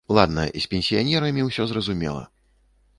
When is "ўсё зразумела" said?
1.51-2.29